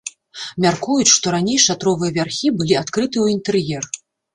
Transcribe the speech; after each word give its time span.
Мяркуюць, 0.65 1.11
што 1.17 1.35
раней 1.37 1.61
шатровыя 1.67 2.11
вярхі 2.19 2.57
былі 2.59 2.83
адкрыты 2.85 3.15
ў 3.21 3.25
інтэр'ер. 3.41 3.83